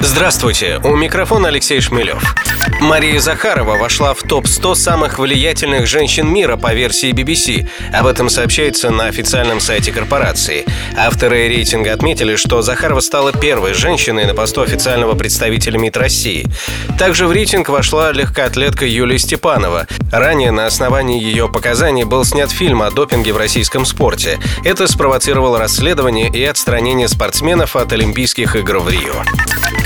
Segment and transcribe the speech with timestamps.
[0.00, 2.22] Здравствуйте, у микрофона Алексей Шмелев.
[2.80, 7.68] Мария Захарова вошла в топ-100 самых влиятельных женщин мира по версии BBC.
[7.92, 10.64] Об этом сообщается на официальном сайте корпорации.
[10.96, 16.46] Авторы рейтинга отметили, что Захарова стала первой женщиной на посту официального представителя МИД России.
[16.96, 19.88] Также в рейтинг вошла легкоатлетка Юлия Степанова.
[20.12, 24.38] Ранее на основании ее показаний был снят фильм о допинге в российском спорте.
[24.64, 29.24] Это спровоцировало расследование и отстранение спортсменов от Олимпийских игр в Рио.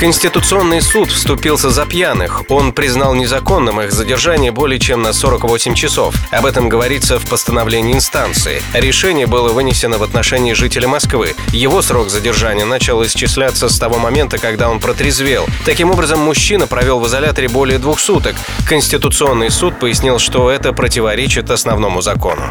[0.03, 2.43] Конституционный суд вступился за пьяных.
[2.49, 6.17] Он признал незаконным их задержание более чем на 48 часов.
[6.33, 8.61] Об этом говорится в постановлении инстанции.
[8.75, 11.37] Решение было вынесено в отношении жителя Москвы.
[11.53, 15.47] Его срок задержания начал исчисляться с того момента, когда он протрезвел.
[15.65, 18.35] Таким образом, мужчина провел в изоляторе более двух суток.
[18.69, 22.43] Конституционный суд пояснил, что это противоречит основному закону.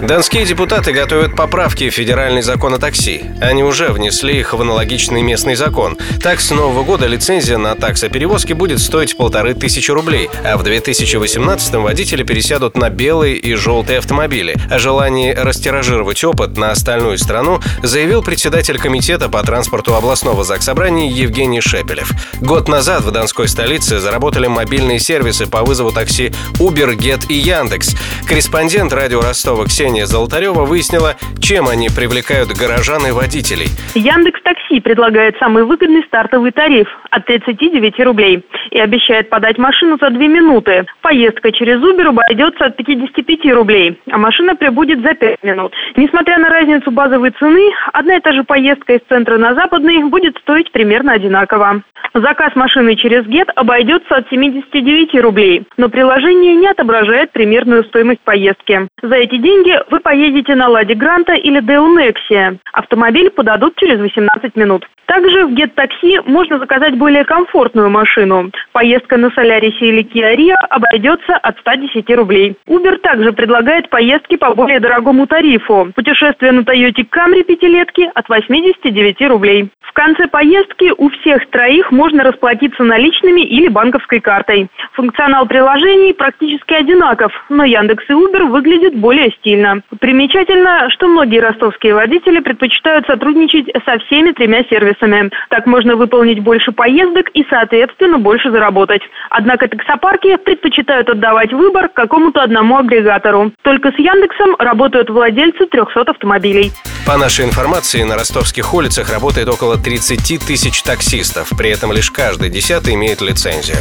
[0.00, 3.24] Донские депутаты готовят поправки в федеральный закон о такси.
[3.40, 5.96] Они уже внесли их в аналогичный местный закон.
[6.22, 11.74] Так снова 2022 года лицензия на таксоперевозки будет стоить полторы тысячи рублей, а в 2018
[11.76, 14.54] водители пересядут на белые и желтые автомобили.
[14.70, 21.62] О желании растиражировать опыт на остальную страну заявил председатель комитета по транспорту областного заксобрания Евгений
[21.62, 22.12] Шепелев.
[22.42, 27.96] Год назад в Донской столице заработали мобильные сервисы по вызову такси Uber, Get и Яндекс.
[28.28, 33.68] Корреспондент радио Ростова Ксения Золотарева выяснила, чем они привлекают горожан и водителей.
[33.94, 36.65] Яндекс Такси предлагает самый выгодный стартовый тариф
[37.10, 40.84] от 39 рублей и обещает подать машину за 2 минуты.
[41.00, 45.72] Поездка через Uber обойдется от 55 рублей, а машина прибудет за 5 минут.
[45.96, 50.36] Несмотря на разницу базовой цены, одна и та же поездка из центра на западный будет
[50.38, 51.82] стоить примерно одинаково.
[52.14, 58.88] Заказ машины через Get обойдется от 79 рублей, но приложение не отображает примерную стоимость поездки.
[59.02, 62.58] За эти деньги вы поедете на Ладе Гранта или Део Nexia.
[62.72, 64.86] Автомобиль подадут через 18 минут.
[65.06, 68.50] Также в Taxi можно заказать более комфортную машину.
[68.72, 72.56] Поездка на Солярисе или Kia обойдется от 110 рублей.
[72.68, 75.92] Uber также предлагает поездки по более дорогому тарифу.
[75.94, 79.70] Путешествие на Toyota Camry пятилетки от 89 рублей.
[79.80, 84.68] В конце поездки у всех троих можно расплатиться наличными или банковской картой.
[84.92, 89.82] Функционал приложений практически одинаков, но Яндекс и Uber выглядят более стильно.
[90.00, 94.64] Примечательно, что многие ростовские водители предпочитают сотрудничать со всеми тремя
[95.00, 95.30] сервисами.
[95.50, 99.02] Так можно выполнить больше поездок и, соответственно, больше заработать.
[99.30, 103.52] Однако таксопарки предпочитают отдавать выбор какому-то одному агрегатору.
[103.62, 106.72] Только с Яндексом работают владельцы 300 автомобилей.
[107.06, 111.50] По нашей информации, на ростовских улицах работает около 30 тысяч таксистов.
[111.56, 113.78] При этом лишь каждый десятый имеет лицензию.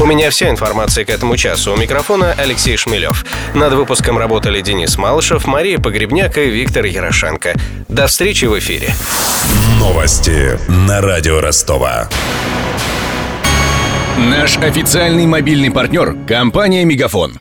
[0.00, 1.72] У меня вся информация к этому часу.
[1.72, 3.24] У микрофона Алексей Шмелев.
[3.54, 7.54] Над выпуском работали Денис Малышев, Мария Погребняк и Виктор Ярошенко.
[7.88, 8.88] До встречи в эфире.
[9.82, 12.08] Новости на радио Ростова.
[14.16, 17.40] Наш официальный мобильный партнер– компания «Мегафон».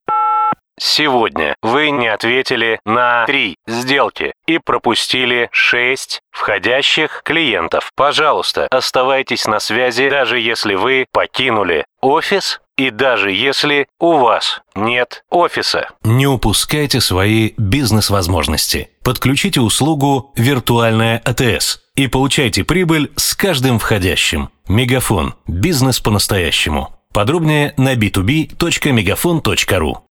[0.79, 7.91] Сегодня вы не ответили на три сделки и пропустили 6 входящих клиентов.
[7.96, 15.23] Пожалуйста, оставайтесь на связи, даже если вы покинули офис и даже если у вас нет
[15.29, 15.90] офиса.
[16.03, 18.90] Не упускайте свои бизнес-возможности.
[19.03, 24.50] Подключите услугу «Виртуальная АТС» и получайте прибыль с каждым входящим.
[24.68, 25.34] Мегафон.
[25.47, 26.94] Бизнес по-настоящему.
[27.13, 29.97] Подробнее на b2b.мегафон.ру